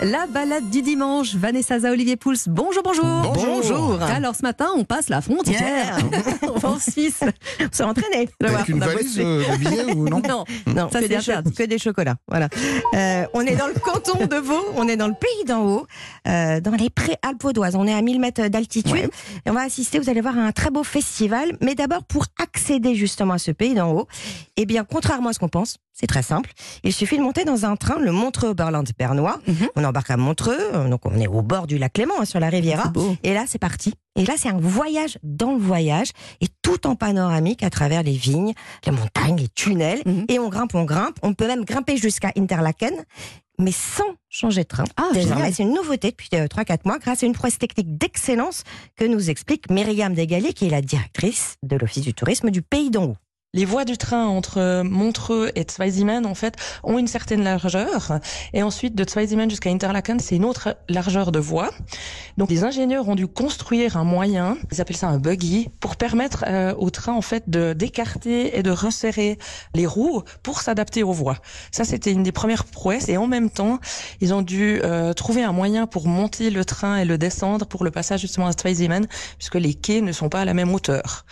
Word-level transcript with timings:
La 0.00 0.28
balade 0.28 0.70
du 0.70 0.80
dimanche, 0.80 1.34
Vanessa 1.34 1.80
Za, 1.80 1.90
Olivier 1.90 2.16
Pouls. 2.16 2.36
Bonjour, 2.46 2.84
bonjour. 2.84 3.04
Bonjour. 3.34 4.00
Alors 4.00 4.36
ce 4.36 4.42
matin, 4.42 4.68
on 4.76 4.84
passe 4.84 5.08
la 5.08 5.20
frontière. 5.20 5.98
on 6.42 6.56
va 6.58 6.68
en 6.70 6.78
Suisse. 6.78 7.20
On 7.60 7.66
s'est 7.72 7.82
entraîné. 7.82 8.28
Avec 8.44 8.68
une 8.68 8.78
valise 8.78 9.18
euh, 9.18 9.42
de 9.44 9.56
billets 9.56 9.92
ou 9.94 10.08
non 10.08 10.22
Non, 10.28 10.44
Non, 10.68 10.88
Ça, 10.88 11.00
que, 11.00 11.08
c'est 11.08 11.42
des 11.42 11.50
que 11.52 11.62
des 11.64 11.78
chocolats. 11.78 12.14
Voilà. 12.28 12.48
Euh, 12.94 13.24
on 13.34 13.40
est 13.40 13.56
dans 13.56 13.66
le 13.66 13.74
canton 13.74 14.24
de 14.24 14.36
Vaud, 14.36 14.64
on 14.76 14.86
est 14.86 14.96
dans 14.96 15.08
le 15.08 15.14
pays 15.14 15.44
d'en 15.46 15.64
haut, 15.66 15.86
euh, 16.28 16.60
dans 16.60 16.76
les 16.76 16.90
Préalpes 16.90 17.42
vaudoises. 17.42 17.74
On 17.74 17.86
est 17.86 17.94
à 17.94 18.00
1000 18.00 18.20
mètres 18.20 18.46
d'altitude 18.46 18.92
Ouais. 18.92 19.10
et 19.44 19.50
on 19.50 19.54
va 19.54 19.62
assister, 19.62 19.98
vous 19.98 20.08
allez 20.08 20.20
voir, 20.20 20.38
à 20.38 20.42
un 20.42 20.52
très 20.52 20.70
beau 20.70 20.84
festival. 20.84 21.56
Mais 21.60 21.74
d'abord, 21.74 22.04
pour 22.04 22.26
accéder 22.40 22.94
justement 22.94 23.34
à 23.34 23.38
ce 23.38 23.50
pays 23.50 23.74
d'en 23.74 23.90
haut, 23.90 24.06
eh 24.56 24.64
bien, 24.64 24.84
contrairement 24.84 25.30
à 25.30 25.32
ce 25.32 25.40
qu'on 25.40 25.48
pense, 25.48 25.78
c'est 25.92 26.06
très 26.06 26.22
simple. 26.22 26.52
Il 26.84 26.92
suffit 26.92 27.18
de 27.18 27.22
monter 27.22 27.44
dans 27.44 27.64
un 27.66 27.74
train, 27.74 27.98
le 27.98 28.12
Montreux-Oberland-Bernois. 28.12 29.40
Mhm. 29.48 29.68
On 29.74 29.82
embarque 29.88 30.10
à 30.10 30.16
Montreux, 30.16 30.58
euh, 30.74 30.88
donc 30.88 31.04
on 31.04 31.18
est 31.18 31.26
au 31.26 31.42
bord 31.42 31.66
du 31.66 31.78
lac 31.78 31.96
Léman, 31.98 32.14
hein, 32.20 32.24
sur 32.24 32.40
la 32.40 32.48
Riviera. 32.48 32.92
Et 33.22 33.34
là, 33.34 33.44
c'est 33.46 33.58
parti. 33.58 33.94
Et 34.16 34.24
là, 34.24 34.34
c'est 34.36 34.48
un 34.48 34.58
voyage 34.58 35.18
dans 35.22 35.52
le 35.52 35.58
voyage, 35.58 36.08
et 36.40 36.46
tout 36.62 36.86
en 36.86 36.94
panoramique 36.96 37.62
à 37.62 37.70
travers 37.70 38.02
les 38.02 38.12
vignes, 38.12 38.52
les 38.86 38.92
montagnes, 38.92 39.36
les 39.36 39.48
tunnels. 39.48 40.02
Mhm. 40.06 40.26
Et 40.28 40.38
on 40.38 40.48
grimpe, 40.48 40.74
on 40.74 40.84
grimpe. 40.84 41.18
On 41.22 41.34
peut 41.34 41.46
même 41.46 41.64
grimper 41.64 41.96
jusqu'à 41.96 42.32
Interlaken, 42.36 42.94
mais 43.58 43.72
sans 43.72 44.04
changer 44.28 44.62
de 44.62 44.68
train. 44.68 44.84
Ah, 44.96 45.08
c'est 45.12 45.62
une 45.62 45.74
nouveauté 45.74 46.10
depuis 46.10 46.28
3-4 46.28 46.80
mois, 46.84 46.98
grâce 46.98 47.22
à 47.22 47.26
une 47.26 47.32
prouesse 47.32 47.58
technique 47.58 47.96
d'excellence 47.98 48.64
que 48.96 49.04
nous 49.04 49.30
explique 49.30 49.70
Myriam 49.70 50.14
Desgaliers, 50.14 50.52
qui 50.52 50.66
est 50.66 50.70
la 50.70 50.82
directrice 50.82 51.56
de 51.62 51.76
l'Office 51.76 52.04
du 52.04 52.14
tourisme 52.14 52.50
du 52.50 52.62
Pays 52.62 52.90
d'en 52.90 53.06
haut. 53.06 53.16
Les 53.54 53.64
voies 53.64 53.86
du 53.86 53.96
train 53.96 54.26
entre 54.26 54.82
Montreux 54.82 55.50
et 55.54 55.64
Zweisimmen, 55.66 56.26
en 56.26 56.34
fait, 56.34 56.56
ont 56.82 56.98
une 56.98 57.06
certaine 57.06 57.42
largeur. 57.42 58.20
Et 58.52 58.62
ensuite, 58.62 58.94
de 58.94 59.08
Zweisimmen 59.08 59.48
jusqu'à 59.48 59.70
Interlaken, 59.70 60.20
c'est 60.20 60.36
une 60.36 60.44
autre 60.44 60.76
largeur 60.90 61.32
de 61.32 61.38
voie. 61.38 61.70
Donc, 62.36 62.50
les 62.50 62.64
ingénieurs 62.64 63.08
ont 63.08 63.14
dû 63.14 63.26
construire 63.26 63.96
un 63.96 64.04
moyen, 64.04 64.58
ils 64.70 64.82
appellent 64.82 64.98
ça 64.98 65.08
un 65.08 65.16
buggy, 65.16 65.70
pour 65.80 65.96
permettre 65.96 66.44
euh, 66.46 66.74
au 66.76 66.90
train, 66.90 67.14
en 67.14 67.22
fait, 67.22 67.48
de 67.48 67.72
d'écarter 67.72 68.58
et 68.58 68.62
de 68.62 68.70
resserrer 68.70 69.38
les 69.74 69.86
roues 69.86 70.24
pour 70.42 70.60
s'adapter 70.60 71.02
aux 71.02 71.12
voies. 71.12 71.38
Ça, 71.70 71.84
c'était 71.84 72.12
une 72.12 72.24
des 72.24 72.32
premières 72.32 72.64
prouesses. 72.64 73.08
Et 73.08 73.16
en 73.16 73.26
même 73.26 73.48
temps, 73.48 73.78
ils 74.20 74.34
ont 74.34 74.42
dû 74.42 74.78
euh, 74.84 75.14
trouver 75.14 75.42
un 75.42 75.52
moyen 75.52 75.86
pour 75.86 76.06
monter 76.06 76.50
le 76.50 76.66
train 76.66 76.98
et 76.98 77.06
le 77.06 77.16
descendre 77.16 77.64
pour 77.64 77.82
le 77.82 77.90
passage 77.90 78.20
justement 78.20 78.48
à 78.48 78.52
Zweisimmen, 78.52 79.06
puisque 79.38 79.54
les 79.54 79.72
quais 79.72 80.02
ne 80.02 80.12
sont 80.12 80.28
pas 80.28 80.42
à 80.42 80.44
la 80.44 80.52
même 80.52 80.74
hauteur. 80.74 81.24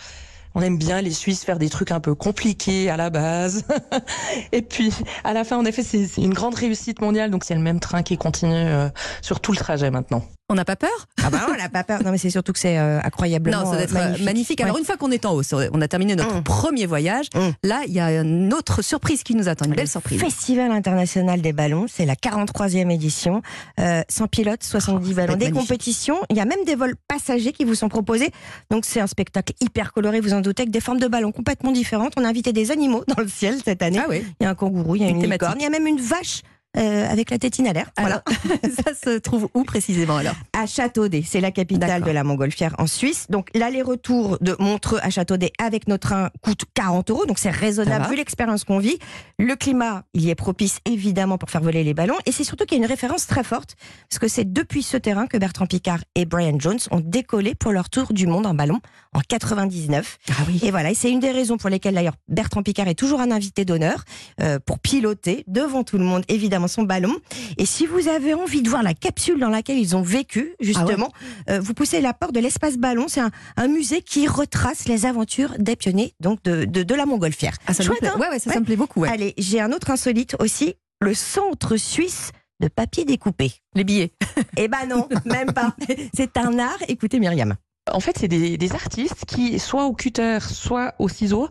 On 0.57 0.61
aime 0.61 0.79
bien 0.79 1.03
les 1.03 1.11
Suisses 1.11 1.43
faire 1.43 1.59
des 1.59 1.69
trucs 1.69 1.91
un 1.91 1.99
peu 1.99 2.15
compliqués 2.15 2.89
à 2.89 2.97
la 2.97 3.11
base. 3.11 3.63
Et 4.51 4.63
puis, 4.63 4.91
à 5.23 5.31
la 5.33 5.43
fin, 5.43 5.55
en 5.55 5.65
effet, 5.65 5.83
c'est 5.83 6.07
une 6.17 6.33
grande 6.33 6.55
réussite 6.55 6.99
mondiale. 6.99 7.29
Donc, 7.29 7.43
c'est 7.43 7.53
le 7.53 7.61
même 7.61 7.79
train 7.79 8.01
qui 8.01 8.17
continue 8.17 8.55
euh, 8.55 8.89
sur 9.21 9.39
tout 9.39 9.51
le 9.51 9.57
trajet 9.59 9.91
maintenant. 9.91 10.23
On 10.49 10.55
n'a 10.55 10.63
pas 10.63 10.77
peur? 10.77 11.07
Ah 11.21 11.29
bah 11.29 11.45
on 11.51 11.57
n'a 11.57 11.67
pas 11.67 11.83
peur. 11.83 12.01
Non 12.03 12.11
mais 12.11 12.17
c'est 12.17 12.29
surtout 12.29 12.53
que 12.53 12.59
c'est 12.59 12.77
euh, 12.77 13.01
incroyablement 13.03 13.57
Non, 13.59 13.65
ça 13.65 13.71
doit 13.73 13.81
être 13.81 13.91
euh, 13.97 13.99
magnifique. 13.99 14.25
magnifique. 14.25 14.61
Alors 14.61 14.75
Ouais. 14.75 14.79
une 14.79 14.85
fois 14.85 14.95
qu'on 14.95 15.11
est 15.11 15.25
en 15.25 15.33
haut, 15.35 15.41
on 15.73 15.81
a 15.81 15.87
terminé 15.89 16.15
notre 16.15 16.35
Mm. 16.37 16.43
premier 16.43 16.85
voyage. 16.85 17.25
Mm. 17.35 17.39
Là, 17.67 17.81
il 17.85 17.91
y 17.93 17.99
a 17.99 18.21
une 18.21 18.53
autre 18.53 18.81
surprise 18.81 19.23
qui 19.23 19.35
nous 19.35 19.49
attend, 19.49 19.65
une 19.65 19.73
belle 19.73 19.89
surprise. 19.89 20.21
Festival 20.21 20.71
international 20.71 21.41
des 21.41 21.51
ballons, 21.51 21.87
c'est 21.89 22.05
la 22.05 22.15
43e 22.15 22.89
édition. 22.89 23.41
Euh, 23.81 24.03
100 24.07 24.27
pilotes, 24.27 24.63
70 24.63 25.09
Oh, 25.11 25.15
ballons, 25.15 25.33
des 25.35 25.45
magnifique. 25.47 25.53
compétitions. 25.67 26.15
Il 26.29 26.37
y 26.37 26.39
a 26.39 26.45
même 26.45 26.63
des 26.65 26.75
vols 26.75 26.95
passagers 27.09 27.51
qui 27.51 27.65
vous 27.65 27.75
sont 27.75 27.89
proposés. 27.89 28.29
Donc 28.71 28.85
c'est 28.85 29.01
un 29.01 29.07
spectacle 29.07 29.51
hyper 29.59 29.91
coloré, 29.91 30.21
vous 30.21 30.33
en 30.33 30.39
doutez, 30.39 30.61
avec 30.63 30.71
des 30.71 30.79
formes 30.79 30.99
de 30.99 31.07
ballons 31.09 31.33
complètement 31.33 31.73
différentes. 31.73 32.13
On 32.15 32.23
a 32.23 32.27
invité 32.29 32.53
des 32.53 32.71
animaux 32.71 33.03
dans 33.09 33.21
le 33.21 33.27
ciel 33.27 33.57
cette 33.65 33.81
année. 33.81 33.99
Ah 34.01 34.05
oui. 34.07 34.23
Il 34.39 34.43
y 34.45 34.47
a 34.47 34.49
un 34.51 34.55
kangourou, 34.55 34.95
il 34.95 35.01
y 35.01 35.05
a 35.05 35.09
Une 35.09 35.21
une 35.21 35.29
licorne, 35.29 35.55
il 35.59 35.63
y 35.63 35.67
a 35.67 35.69
même 35.69 35.87
une 35.87 35.99
vache. 35.99 36.41
Euh, 36.77 37.09
avec 37.09 37.31
la 37.31 37.39
tétine 37.39 37.67
à 37.67 37.73
l'air. 37.73 37.89
Voilà. 37.97 38.23
Ça 38.63 38.93
se 38.93 39.17
trouve 39.17 39.49
où 39.53 39.63
précisément 39.63 40.17
alors? 40.17 40.35
À 40.53 40.67
Châteaudet, 40.67 41.23
c'est 41.25 41.41
la 41.41 41.51
capitale 41.51 42.03
de 42.03 42.11
la 42.11 42.23
montgolfière 42.23 42.75
en 42.77 42.85
Suisse. 42.85 43.27
Donc 43.29 43.49
l'aller-retour 43.55 44.37
de 44.41 44.55
Montreux 44.59 44.99
à 45.01 45.09
Châteaudet 45.09 45.51
avec 45.59 45.87
notre 45.87 46.09
train 46.09 46.29
coûte 46.41 46.65
40 46.75 47.09
euros, 47.09 47.25
donc 47.25 47.39
c'est 47.39 47.49
raisonnable 47.49 48.07
vu 48.09 48.15
l'expérience 48.15 48.63
qu'on 48.63 48.77
vit. 48.77 48.99
Le 49.39 49.55
climat, 49.55 50.03
il 50.13 50.23
y 50.23 50.29
est 50.29 50.35
propice 50.35 50.79
évidemment 50.85 51.37
pour 51.37 51.49
faire 51.49 51.61
voler 51.61 51.83
les 51.83 51.93
ballons, 51.93 52.17
et 52.25 52.31
c'est 52.31 52.43
surtout 52.43 52.65
qu'il 52.65 52.77
y 52.77 52.81
a 52.81 52.83
une 52.83 52.89
référence 52.89 53.25
très 53.25 53.43
forte 53.43 53.75
parce 54.09 54.19
que 54.19 54.27
c'est 54.27 54.51
depuis 54.51 54.83
ce 54.83 54.97
terrain 54.97 55.25
que 55.25 55.37
Bertrand 55.37 55.65
Picard 55.65 55.99
et 56.15 56.25
Brian 56.25 56.59
Jones 56.59 56.79
ont 56.91 57.01
décollé 57.03 57.55
pour 57.55 57.71
leur 57.71 57.89
tour 57.89 58.13
du 58.13 58.27
monde 58.27 58.45
en 58.45 58.53
ballon 58.53 58.79
en 59.13 59.21
99. 59.27 60.17
Ah 60.29 60.33
oui. 60.47 60.59
Et 60.61 60.71
voilà, 60.71 60.91
et 60.91 60.93
c'est 60.93 61.09
une 61.09 61.19
des 61.19 61.31
raisons 61.31 61.57
pour 61.57 61.69
lesquelles 61.69 61.95
d'ailleurs 61.95 62.17
Bertrand 62.27 62.61
Picard 62.61 62.87
est 62.87 62.95
toujours 62.95 63.19
un 63.19 63.31
invité 63.31 63.65
d'honneur 63.65 64.03
euh, 64.41 64.59
pour 64.63 64.79
piloter 64.79 65.43
devant 65.47 65.83
tout 65.83 65.97
le 65.97 66.03
monde 66.03 66.23
évidemment 66.27 66.56
son 66.65 66.81
ballon. 66.81 67.15
Et 67.59 67.67
si 67.67 67.85
vous 67.85 68.07
avez 68.07 68.33
envie 68.33 68.63
de 68.63 68.69
voir 68.71 68.81
la 68.81 68.95
capsule 68.95 69.39
dans 69.39 69.49
laquelle 69.49 69.77
ils 69.77 69.95
ont 69.95 70.01
vécu 70.01 70.55
justement, 70.59 71.11
euh, 71.51 71.59
vous 71.59 71.75
poussez 71.75 72.01
la 72.01 72.13
porte 72.15 72.33
de 72.33 72.39
l'espace 72.39 72.77
ballon. 72.77 73.05
C'est 73.07 73.19
un, 73.21 73.29
un 73.57 73.67
musée 73.67 74.01
qui 74.01 74.27
retrace 74.27 74.87
les 74.87 75.05
aventures 75.05 75.53
des 75.59 75.75
pionniers 75.75 76.15
donc 76.19 76.41
de, 76.43 76.65
de, 76.65 76.81
de 76.81 76.95
la 76.95 77.05
montgolfière. 77.05 77.55
Ah, 77.67 77.75
ça 77.75 77.83
me 77.83 77.89
Chouette, 77.89 77.99
plaît. 77.99 78.07
hein 78.09 78.19
ouais, 78.19 78.29
ouais, 78.29 78.39
ça, 78.39 78.45
ça 78.45 78.55
Ouais. 78.55 78.61
me 78.61 78.65
plaît 78.65 78.75
beaucoup. 78.75 79.01
ouais. 79.01 79.09
Allez, 79.09 79.35
j'ai 79.37 79.61
un 79.61 79.71
autre 79.71 79.91
insolite 79.91 80.35
aussi, 80.39 80.73
le 81.01 81.13
centre 81.13 81.77
suisse 81.77 82.31
de 82.59 82.67
papier 82.69 83.05
découpé. 83.05 83.51
Les 83.75 83.83
billets. 83.83 84.13
Eh 84.55 84.67
ben 84.67 84.87
non, 84.89 85.07
même 85.25 85.53
pas. 85.53 85.75
C'est 86.15 86.37
un 86.37 86.57
art. 86.57 86.79
Écoutez 86.87 87.19
Myriam. 87.19 87.53
En 87.91 87.99
fait, 88.01 88.17
c'est 88.19 88.27
des, 88.27 88.57
des 88.57 88.71
artistes 88.73 89.23
qui, 89.25 89.59
soit 89.59 89.85
au 89.85 89.93
cutter, 89.93 90.39
soit 90.41 90.93
au 90.99 91.07
ciseau, 91.07 91.47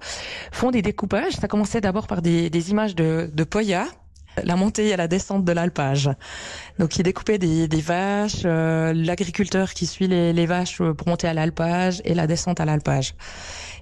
font 0.53 0.71
des 0.71 0.83
découpages. 0.83 1.33
Ça 1.35 1.49
commençait 1.49 1.81
d'abord 1.81 2.07
par 2.07 2.21
des, 2.23 2.51
des 2.51 2.71
images 2.73 2.95
de, 2.95 3.31
de 3.33 3.45
Poya, 3.45 3.87
la 4.45 4.57
montée 4.57 4.89
et 4.89 4.97
la 4.97 5.09
descente 5.09 5.45
de 5.45 5.53
l'alpage. 5.53 6.11
Donc, 6.79 6.97
ils 6.97 7.03
découpaient 7.03 7.39
des, 7.39 7.69
des 7.69 7.81
vaches, 7.81 8.43
euh, 8.45 8.93
l'agriculteur 8.95 9.73
qui 9.73 9.87
suit 9.87 10.09
les, 10.09 10.33
les 10.33 10.47
vaches 10.47 10.79
pour 10.79 11.09
monter 11.09 11.29
à 11.29 11.35
l'alpage 11.35 12.03
et 12.05 12.15
la 12.15 12.27
descente 12.27 12.61
à 12.61 12.65
l'alpage. 12.65 13.15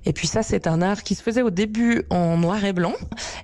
Et 0.07 0.13
puis 0.13 0.27
ça, 0.27 0.43
c'est 0.43 0.67
un 0.67 0.83
art 0.83 1.03
qui 1.03 1.15
se 1.15 1.23
faisait 1.23 1.43
au 1.43 1.51
début 1.51 2.03
en 2.11 2.37
noir 2.37 2.65
et 2.65 2.73
blanc, 2.73 2.93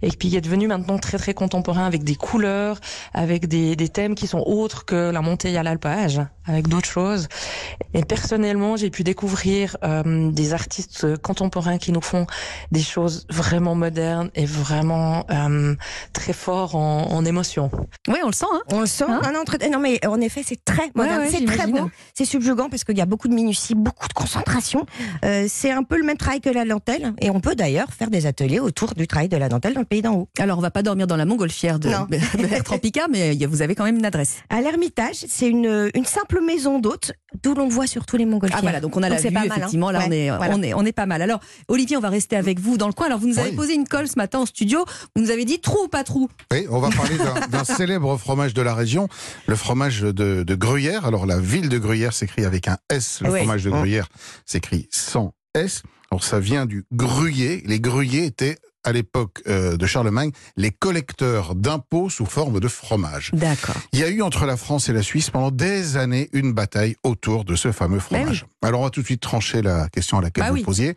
et 0.03 0.09
puis 0.11 0.29
il 0.29 0.37
est 0.37 0.41
devenu 0.41 0.67
maintenant 0.67 0.99
très 0.99 1.19
très 1.19 1.35
contemporain 1.35 1.85
avec 1.87 2.05
des 2.05 2.15
couleurs, 2.17 2.79
avec 3.15 3.49
des, 3.49 3.77
des 3.77 3.89
thèmes 3.89 4.15
qui 4.15 4.27
sont 4.27 4.43
autres 4.47 4.85
que 4.85 5.11
la 5.11 5.21
montée 5.23 5.57
à 5.57 5.63
l'alpage, 5.63 6.21
avec 6.47 6.69
d'autres 6.69 6.89
choses. 6.89 7.29
Et 7.95 8.05
personnellement, 8.05 8.77
j'ai 8.77 8.91
pu 8.91 9.05
découvrir 9.05 9.77
euh, 9.85 10.31
des 10.31 10.53
artistes 10.53 11.17
contemporains 11.19 11.79
qui 11.79 11.93
nous 11.93 12.01
font 12.01 12.27
des 12.73 12.83
choses 12.83 13.27
vraiment 13.31 13.75
modernes 13.75 14.31
et 14.35 14.45
vraiment 14.47 15.25
euh, 15.31 15.75
très 16.13 16.33
forts 16.33 16.75
en, 16.77 17.11
en 17.11 17.25
émotion. 17.25 17.71
Oui, 18.09 18.17
on 18.23 18.27
le 18.29 18.33
sent. 18.33 18.47
Hein 18.53 18.61
On 18.73 18.81
le 18.81 18.87
sent. 18.87 19.05
Hein 19.09 19.21
non, 19.25 19.33
non, 19.33 19.45
très- 19.45 19.69
non, 19.71 19.79
mais 19.79 20.05
en 20.07 20.21
effet, 20.21 20.43
c'est 20.45 20.63
très 20.65 20.91
moderne. 20.95 21.21
ouais, 21.23 21.29
c'est 21.31 21.45
très 21.45 21.67
j'imagine. 21.67 21.85
beau. 21.87 21.91
C'est 22.15 22.25
subjugant 22.25 22.69
parce 22.69 22.85
qu'il 22.85 22.97
y 22.99 23.01
a 23.01 23.07
beaucoup 23.07 23.29
de 23.29 23.35
minutie, 23.35 23.75
beaucoup 23.75 24.09
de 24.09 24.13
concentration. 24.13 24.87
Euh, 25.25 25.47
c'est 25.49 25.71
un 25.71 25.83
peu 25.83 25.97
le 25.97 26.05
même 26.05 26.17
travail 26.17 26.41
que 26.41 26.50
la 26.53 26.65
dentelle. 26.65 27.13
Et 27.21 27.31
on 27.31 27.41
peut 27.41 27.55
d'ailleurs 27.55 27.93
faire 27.93 28.11
des 28.11 28.27
ateliers 28.27 28.61
autour 28.61 28.95
du 28.95 29.07
travail 29.07 29.29
de 29.29 29.37
la 29.37 29.49
dentelle 29.49 29.75
dans 29.75 29.81
le 29.81 29.87
pays 29.87 30.03
d'en 30.03 30.15
haut. 30.15 30.29
Alors, 30.39 30.59
on 30.59 30.61
va 30.63 30.71
pas 30.71 30.83
dormir 30.83 31.07
dans 31.07 31.17
la 31.17 31.25
montgolfière 31.25 31.79
de 31.79 31.89
de 32.39 32.47
Bertrand 32.47 32.79
Picard, 32.79 33.09
mais 33.11 33.37
a- 33.43 33.47
vous 33.47 33.63
avez 33.63 33.75
quand 33.75 33.85
même 33.85 33.99
une 33.99 34.05
adresse. 34.05 34.37
À 34.51 34.61
l'Ermitage, 34.61 35.17
c'est 35.29 35.49
une, 35.49 35.91
une 35.95 36.05
simple 36.05 36.41
maison 36.45 36.79
d'hôtes 36.79 37.13
d'où 37.43 37.55
l'on 37.55 37.69
voit 37.69 37.87
surtout 37.87 38.17
les 38.17 38.25
montgolfières. 38.27 38.59
Ah 38.59 38.63
voilà, 38.63 38.81
donc 38.81 38.97
on 38.97 39.03
a 39.03 39.09
la 39.09 39.19
c'est 39.19 39.29
vue, 39.29 39.35
pas 39.35 39.41
mal, 39.41 39.51
hein. 39.53 39.55
effectivement, 39.59 39.91
là 39.91 40.03
on, 40.07 40.11
est, 40.11 40.31
voilà. 40.37 40.55
on, 40.57 40.63
est, 40.63 40.75
on 40.75 40.85
est 40.85 40.93
pas 40.93 41.07
mal. 41.07 41.23
Alors, 41.23 41.41
Olivier, 41.69 41.97
on 41.97 42.01
va 42.01 42.09
rester 42.09 42.37
avec 42.37 42.59
vous 42.61 42.77
dans 42.77 42.87
le 42.89 42.93
coin. 42.93 43.07
Alors, 43.07 43.19
vous 43.19 43.29
nous 43.29 43.39
avez 43.39 43.51
Oui. 43.51 43.57
posé 43.57 43.75
une 43.75 43.87
colle 43.87 44.09
ce 44.09 44.17
matin 44.17 44.41
en 44.41 44.47
studio. 44.47 44.85
Vous 45.15 45.23
nous 45.23 45.31
avez 45.31 45.45
dit 45.45 45.61
trou 45.61 45.85
ou 45.85 45.89
pas 45.89 46.05
trou? 46.05 46.29
Oui, 46.53 46.67
on 46.71 46.81
va 46.81 46.91
parler 46.91 47.17
d'un- 47.51 47.65
célèbre 47.65 48.17
fromage 48.17 48.53
de 48.55 48.63
la 48.63 48.75
région, 48.75 49.09
le 49.47 49.55
fromage 49.57 50.01
de, 50.01 50.43
de 50.43 50.55
Gruyère. 50.55 51.05
Alors 51.07 51.25
la 51.27 51.39
ville 51.39 51.69
de 51.69 51.79
Gruyère 51.79 52.13
s'écrit 52.13 52.45
avec 52.45 52.67
un 52.69 52.79
S, 52.91 53.21
le 53.23 53.31
Oui. 53.31 53.39
fromage 53.41 53.65
de 53.65 53.71
Mm. 53.71 53.75
Gruyère 53.75 54.09
s'écrit 54.45 54.89
sans 54.91 55.33
S. 55.55 55.83
Alors 56.13 56.25
ça 56.25 56.41
vient 56.41 56.67
du 56.67 56.85
gruyère. 56.93 57.61
Les 57.67 57.79
gruyers 57.79 58.25
étaient 58.25 58.57
à 58.83 58.93
l'époque 58.93 59.43
euh, 59.47 59.77
de 59.77 59.87
Charlemagne 59.87 60.33
les 60.57 60.71
collecteurs 60.73 61.55
d'impôts 61.55 62.09
sous 62.11 62.27
forme 62.27 62.59
de 62.59 62.67
fromage. 62.67 63.31
D'accord. 63.33 63.77
Il 63.93 64.01
y 64.01 64.05
a 64.05 64.09
eu 64.09 64.21
entre 64.23 64.45
la 64.47 64.57
France 64.57 64.89
et 64.89 64.93
la 64.93 65.03
Suisse 65.03 65.31
pendant 65.31 65.51
des 65.53 65.97
années 65.97 66.29
une 66.33 66.53
bataille 66.53 66.97
autour 67.05 67.45
de 67.45 67.55
ce 67.55 67.71
fameux 67.73 68.01
fromage. 68.01 68.47
Alors 68.63 68.81
on 68.81 68.85
va 68.85 68.91
tout 68.91 69.03
de 69.03 69.07
suite 69.07 69.21
trancher 69.21 69.63
la 69.63 69.89
question 69.89 70.19
à 70.19 70.23
laquelle 70.23 70.45
Bah 70.45 70.51
vous 70.51 70.57
oui. 70.57 70.65
posiez. 70.65 70.95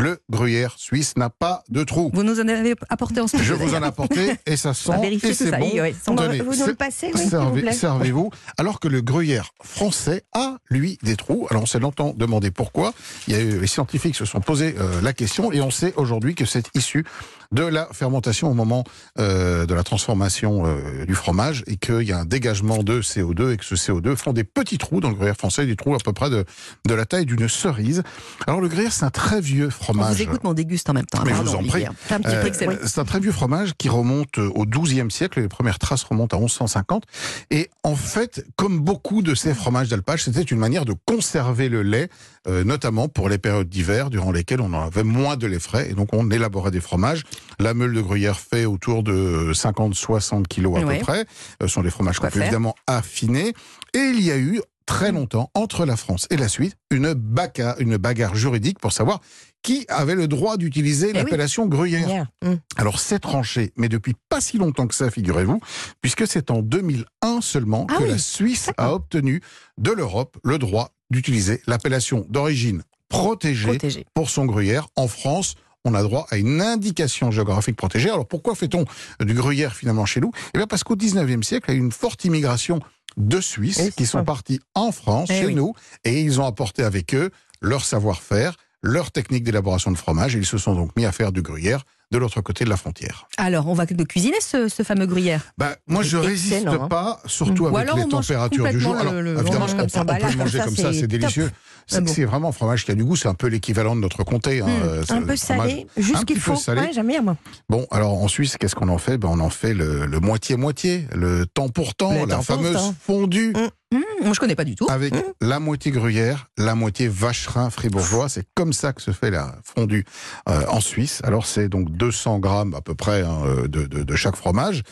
Le 0.00 0.20
gruyère 0.30 0.74
suisse 0.78 1.16
n'a 1.16 1.28
pas 1.28 1.64
de 1.70 1.82
trou. 1.82 2.12
Vous 2.14 2.22
nous 2.22 2.38
en 2.38 2.46
avez 2.46 2.76
apporté 2.88 3.20
en 3.20 3.26
studio. 3.26 3.44
Je 3.44 3.54
vous 3.54 3.74
en 3.74 3.82
ai 3.82 3.86
apporté 3.86 4.30
et 4.46 4.56
ça 4.56 4.72
sent 4.72 4.92
et 5.02 5.18
c'est 5.18 5.50
ça. 5.50 5.58
bon. 5.58 5.68
Oui, 5.74 5.80
oui, 5.80 5.94
sans- 6.00 6.14
Tenez, 6.14 6.38
vous 6.40 6.54
nous 6.54 6.66
le 6.66 6.74
passez, 6.76 7.10
oui, 7.12 7.28
servez-. 7.28 7.72
Servez-vous. 7.72 8.30
Alors 8.58 8.78
que 8.78 8.86
le 8.86 9.00
gruyère 9.02 9.50
français 9.60 10.22
a, 10.32 10.58
lui, 10.70 10.98
des 11.02 11.16
trous. 11.16 11.48
Alors 11.50 11.64
on 11.64 11.66
s'est 11.66 11.80
longtemps 11.80 12.14
demandé 12.16 12.52
pourquoi. 12.52 12.94
Il 13.26 13.34
y 13.34 13.36
a 13.36 13.40
eu, 13.40 13.58
les 13.60 13.66
scientifiques 13.66 14.14
se 14.14 14.24
sont 14.24 14.40
posé 14.40 14.76
euh, 14.78 15.00
la 15.02 15.12
question 15.12 15.50
et 15.50 15.60
on 15.60 15.70
sait 15.72 15.92
aujourd'hui 15.96 16.36
que 16.36 16.44
c'est 16.44 16.68
issu 16.76 17.04
de 17.52 17.62
la 17.62 17.88
fermentation 17.92 18.50
au 18.50 18.54
moment 18.54 18.84
euh, 19.18 19.64
de 19.64 19.72
la 19.74 19.82
transformation 19.82 20.66
euh, 20.66 21.06
du 21.06 21.14
fromage 21.14 21.64
et 21.66 21.76
qu'il 21.76 22.02
y 22.02 22.12
a 22.12 22.18
un 22.18 22.24
dégagement 22.26 22.82
de 22.82 23.00
CO2 23.00 23.52
et 23.52 23.56
que 23.56 23.64
ce 23.64 23.74
CO2 23.74 24.16
font 24.16 24.32
des 24.32 24.44
petits 24.44 24.76
trous 24.76 25.00
dans 25.00 25.08
le 25.08 25.14
gruyère 25.14 25.36
français, 25.36 25.64
des 25.64 25.76
trous 25.76 25.94
à 25.94 25.98
peu 25.98 26.12
près 26.12 26.28
de, 26.28 26.44
de 26.86 26.94
la 26.94 27.06
taille 27.06 27.24
d'une 27.24 27.48
cerise. 27.48 28.02
Alors 28.46 28.60
le 28.60 28.68
gruyère, 28.68 28.92
c'est 28.92 29.04
un 29.04 29.10
très 29.10 29.40
vieux 29.40 29.68
On 29.68 29.70
fromage. 29.70 30.16
vous 30.16 30.22
écoute, 30.22 30.40
mais 30.44 30.50
on 30.50 30.54
déguste 30.54 30.90
en 30.90 30.92
même 30.92 31.06
temps. 31.06 31.22
Mais 31.24 31.32
je 31.34 31.42
vous 31.42 31.54
en 31.54 31.62
prie. 31.64 31.86
C'est 32.06 32.14
un 32.14 32.20
petit 32.20 32.64
Euh, 32.64 32.76
c'est 32.84 33.00
un 33.00 33.04
très 33.04 33.20
vieux 33.20 33.32
fromage 33.32 33.72
qui 33.78 33.88
remonte 33.88 34.38
au 34.38 34.66
XIIe 34.66 35.10
siècle. 35.10 35.40
Les 35.40 35.48
premières 35.48 35.78
traces 35.78 36.04
remontent 36.04 36.36
à 36.36 36.40
1150. 36.40 37.04
Et 37.50 37.70
en 37.82 37.96
fait, 37.96 38.44
comme 38.56 38.80
beaucoup 38.80 39.22
de 39.22 39.34
ces 39.34 39.54
fromages 39.54 39.88
d'alpage, 39.88 40.24
c'était 40.24 40.42
une 40.42 40.58
manière 40.58 40.84
de 40.84 40.94
conserver 41.06 41.68
le 41.68 41.82
lait, 41.82 42.08
euh, 42.46 42.62
notamment 42.64 43.08
pour 43.08 43.28
les 43.28 43.38
périodes 43.38 43.68
d'hiver 43.68 44.10
durant 44.10 44.32
lesquelles 44.32 44.60
on 44.60 44.72
en 44.74 44.86
avait 44.86 45.02
moins 45.02 45.36
de 45.36 45.46
lait 45.46 45.58
frais. 45.58 45.88
Et 45.90 45.94
donc, 45.94 46.08
on 46.12 46.30
élaborait 46.30 46.70
des 46.70 46.80
fromages. 46.80 47.24
La 47.58 47.74
meule 47.74 47.92
de 47.94 48.00
gruyère 48.00 48.38
fait 48.38 48.64
autour 48.64 49.02
de 49.02 49.52
50-60 49.52 50.46
kilos 50.46 50.78
à 50.78 50.86
peu 50.86 50.98
près. 50.98 51.20
Euh, 51.20 51.24
Ce 51.62 51.68
sont 51.68 51.82
des 51.82 51.90
fromages 51.90 52.18
qu'on 52.18 52.28
peut 52.28 52.40
évidemment 52.40 52.74
affiner. 52.86 53.52
Et 53.94 53.98
il 53.98 54.20
y 54.22 54.30
a 54.30 54.38
eu 54.38 54.60
très 54.86 55.12
longtemps, 55.12 55.50
entre 55.54 55.84
la 55.84 55.96
France 55.96 56.26
et 56.30 56.36
la 56.38 56.48
Suisse, 56.48 56.72
une 56.90 57.12
bagarre, 57.12 57.74
une 57.78 57.98
bagarre 57.98 58.34
juridique 58.34 58.78
pour 58.78 58.92
savoir 58.92 59.20
qui 59.60 59.84
avait 59.88 60.14
le 60.14 60.28
droit 60.28 60.56
d'utiliser 60.56 61.08
Eh 61.08 61.12
oui. 61.12 61.18
l'appellation 61.18 61.66
gruyère. 61.66 62.26
Hum. 62.42 62.58
Alors 62.76 62.98
c'est 63.00 63.18
tranché, 63.18 63.72
mais 63.76 63.88
depuis 63.90 64.14
pas 64.30 64.40
si 64.40 64.56
longtemps 64.56 64.86
que 64.86 64.94
ça, 64.94 65.10
figurez-vous, 65.10 65.60
puisque 66.00 66.26
c'est 66.26 66.50
en 66.50 66.62
2001 66.62 67.40
seulement 67.42 67.86
Ah 67.90 67.96
que 67.98 68.02
oui, 68.04 68.08
la 68.10 68.18
Suisse 68.18 68.70
a 68.78 68.94
obtenu 68.94 69.42
de 69.76 69.90
l'Europe 69.90 70.38
le 70.42 70.56
droit 70.58 70.94
d'utiliser 71.10 71.60
l'appellation 71.66 72.24
d'origine 72.30 72.82
protégée 73.10 73.68
Protégé. 73.68 74.06
pour 74.14 74.30
son 74.30 74.46
gruyère. 74.46 74.86
En 74.96 75.08
France, 75.08 75.54
on 75.84 75.94
a 75.94 76.02
droit 76.02 76.26
à 76.30 76.36
une 76.36 76.60
indication 76.60 77.30
géographique 77.30 77.76
protégée. 77.76 78.10
Alors 78.10 78.26
pourquoi 78.26 78.54
fait-on 78.54 78.84
du 79.20 79.34
gruyère 79.34 79.74
finalement 79.74 80.06
chez 80.06 80.20
nous? 80.20 80.32
Eh 80.54 80.58
bien 80.58 80.66
parce 80.66 80.84
qu'au 80.84 80.96
19e 80.96 81.42
siècle, 81.42 81.66
il 81.70 81.74
y 81.74 81.76
a 81.76 81.78
eu 81.78 81.82
une 81.82 81.92
forte 81.92 82.24
immigration 82.24 82.80
de 83.16 83.40
Suisses 83.40 83.90
qui 83.96 84.06
sont 84.06 84.24
partis 84.24 84.60
en 84.74 84.92
France, 84.92 85.28
Eh 85.32 85.40
chez 85.40 85.46
oui. 85.46 85.54
nous, 85.54 85.74
et 86.04 86.20
ils 86.20 86.40
ont 86.40 86.46
apporté 86.46 86.82
avec 86.82 87.14
eux 87.14 87.30
leur 87.60 87.84
savoir-faire, 87.84 88.54
leur 88.82 89.10
technique 89.10 89.42
d'élaboration 89.44 89.90
de 89.90 89.96
fromage, 89.98 90.36
et 90.36 90.38
ils 90.38 90.46
se 90.46 90.58
sont 90.58 90.74
donc 90.74 90.94
mis 90.96 91.04
à 91.04 91.12
faire 91.12 91.32
du 91.32 91.42
gruyère 91.42 91.82
de 92.10 92.18
l'autre 92.18 92.40
côté 92.40 92.64
de 92.64 92.70
la 92.70 92.76
frontière. 92.76 93.28
Alors, 93.36 93.66
on 93.68 93.74
va 93.74 93.84
le 93.88 94.04
cuisiner, 94.04 94.38
ce, 94.40 94.68
ce 94.68 94.82
fameux 94.82 95.06
gruyère? 95.06 95.42
Bah, 95.58 95.76
moi, 95.86 96.02
je 96.02 96.16
résiste 96.16 96.66
hein. 96.66 96.88
pas, 96.88 97.20
surtout 97.26 97.64
Ou 97.64 97.76
avec 97.76 97.94
les 97.94 98.08
températures 98.08 98.68
du 98.70 98.80
jour. 98.80 98.96
Alors, 98.96 99.12
le- 99.12 99.22
le- 99.22 99.36
on 99.36 99.40
évidemment, 99.40 99.60
mange 99.66 99.76
comme 99.76 99.88
ça. 99.88 100.02
on 100.02 100.06
peut 100.06 100.14
le 100.30 100.36
manger 100.36 100.58
comme 100.58 100.66
comme 100.68 100.76
ça, 100.76 100.92
c'est 100.92 101.06
délicieux. 101.06 101.50
C'est 101.86 101.96
Ah 101.96 102.00
bon. 102.02 102.12
c'est 102.12 102.24
vraiment 102.24 102.48
un 102.50 102.52
fromage 102.52 102.84
qui 102.84 102.90
a 102.90 102.94
du 102.94 103.02
goût, 103.04 103.16
c'est 103.16 103.28
un 103.28 103.34
peu 103.34 103.46
l'équivalent 103.46 103.96
de 103.96 104.00
notre 104.02 104.22
comté. 104.22 104.60
hein, 104.60 104.66
Mmh. 104.66 104.82
euh, 104.84 105.02
c'est 105.06 105.12
Un 105.14 105.22
peu 105.22 105.36
salé, 105.36 105.86
juste 105.96 106.24
qu'il 106.26 106.38
faut. 106.38 106.54
salé. 106.56 106.82
Ouais, 106.82 106.90
j'aime 106.94 107.08
bien, 107.08 107.22
moi. 107.22 107.36
Bon, 107.70 107.86
alors 107.90 108.12
en 108.22 108.28
Suisse, 108.28 108.56
qu'est-ce 108.58 108.74
qu'on 108.74 108.88
en 108.88 108.98
fait? 108.98 109.16
Ben, 109.16 109.28
On 109.28 109.40
en 109.40 109.48
fait 109.50 109.72
le 109.72 110.06
moitié-moitié, 110.20 111.06
le 111.14 111.46
temps 111.46 111.68
pour 111.70 111.94
temps, 111.94 112.12
Le 112.12 112.26
la 112.26 112.40
fameuse 112.42 112.74
temps. 112.74 112.94
fondue 113.00 113.52
Mmh. 113.90 113.98
Moi, 114.22 114.34
je 114.34 114.40
connais 114.40 114.54
pas 114.54 114.64
du 114.64 114.74
tout. 114.74 114.86
avec 114.90 115.14
la 115.40 115.60
moitié 115.60 115.90
gruyère, 115.92 116.48
la 116.58 116.74
moitié 116.74 117.08
vacherin 117.08 117.70
fribourgeois. 117.70 118.28
C'est 118.28 118.44
comme 118.54 118.74
ça 118.74 118.92
que 118.92 119.00
se 119.00 119.12
fait 119.12 119.30
la 119.30 119.54
fondue 119.64 120.04
euh, 120.50 120.66
en 120.68 120.80
Suisse. 120.80 121.22
Alors 121.24 121.46
c'est 121.46 121.70
donc 121.70 121.96
200 121.98 122.38
grammes 122.38 122.74
à 122.74 122.80
peu 122.80 122.94
près 122.94 123.22
hein, 123.22 123.42
euh, 123.44 123.68
de, 123.68 123.86
de, 123.86 124.02
de 124.02 124.16
chaque 124.16 124.36
fromage. 124.36 124.82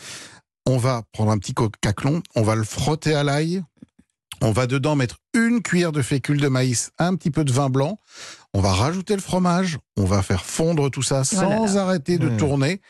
On 0.67 0.77
va 0.77 1.01
prendre 1.13 1.31
un 1.31 1.37
petit 1.37 1.53
caclon, 1.81 2.21
on 2.35 2.41
va 2.43 2.55
le 2.55 2.63
frotter 2.63 3.15
à 3.15 3.23
l'ail. 3.23 3.63
On 4.41 4.51
va 4.51 4.67
dedans 4.67 4.95
mettre 4.95 5.15
une 5.33 5.63
cuillère 5.63 5.91
de 5.91 6.03
fécule 6.03 6.39
de 6.39 6.47
maïs, 6.47 6.91
un 6.99 7.15
petit 7.15 7.31
peu 7.31 7.43
de 7.43 7.51
vin 7.51 7.69
blanc. 7.69 7.97
On 8.53 8.61
va 8.61 8.71
rajouter 8.71 9.15
le 9.15 9.21
fromage. 9.21 9.79
On 9.97 10.05
va 10.05 10.21
faire 10.21 10.45
fondre 10.45 10.91
tout 10.91 11.01
ça 11.01 11.21
Oh 11.21 11.35
sans 11.35 11.77
arrêter 11.77 12.19
de 12.19 12.29
Mmh. 12.29 12.37
tourner. 12.37 12.81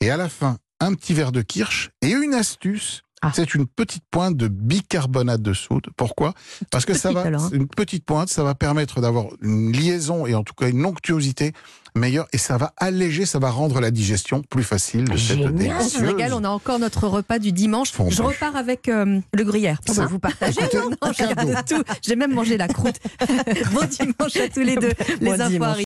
Et 0.00 0.10
à 0.10 0.16
la 0.16 0.30
fin, 0.30 0.56
un 0.80 0.94
petit 0.94 1.12
verre 1.12 1.32
de 1.32 1.42
kirsch 1.42 1.90
et 2.00 2.10
une 2.10 2.32
astuce. 2.32 3.02
Ah. 3.22 3.32
C'est 3.34 3.54
une 3.54 3.66
petite 3.66 4.04
pointe 4.10 4.36
de 4.36 4.48
bicarbonate 4.48 5.42
de 5.42 5.52
soude. 5.52 5.86
Pourquoi? 5.96 6.34
Parce 6.70 6.84
que 6.84 6.94
ça 6.94 7.12
va, 7.12 7.22
alors, 7.22 7.44
hein. 7.44 7.50
une 7.52 7.66
petite 7.66 8.04
pointe, 8.04 8.28
ça 8.28 8.44
va 8.44 8.54
permettre 8.54 9.00
d'avoir 9.00 9.26
une 9.42 9.72
liaison 9.72 10.26
et 10.26 10.34
en 10.34 10.44
tout 10.44 10.54
cas 10.54 10.68
une 10.68 10.84
onctuosité 10.86 11.52
meilleure 11.94 12.26
et 12.32 12.38
ça 12.38 12.56
va 12.56 12.72
alléger, 12.76 13.26
ça 13.26 13.38
va 13.38 13.50
rendre 13.50 13.80
la 13.80 13.90
digestion 13.90 14.42
plus 14.42 14.62
facile 14.62 15.04
de 15.04 15.16
cette 15.16 15.38
Génial. 15.38 15.54
Délicieuse. 15.54 16.02
régale, 16.02 16.32
on 16.34 16.44
a 16.44 16.48
encore 16.48 16.78
notre 16.78 17.08
repas 17.08 17.38
du 17.38 17.52
dimanche. 17.52 17.92
Je 18.08 18.22
repars 18.22 18.56
avec 18.56 18.88
euh, 18.88 19.20
le 19.32 19.44
gruyère. 19.44 19.80
Bah, 19.86 20.06
vous 20.06 20.18
non 20.74 20.90
Non, 21.02 21.12
j'ai 21.12 21.24
tout. 21.66 22.16
Même 22.16 22.34
mangé 22.34 22.56
la 22.56 22.68
croûte. 22.68 22.96
bon 23.72 23.86
dimanche 23.86 24.36
à 24.36 24.48
tous 24.48 24.60
les 24.60 24.76
deux. 24.76 24.92
Les 25.20 25.30
Bon 25.30 25.40
infos. 25.40 25.58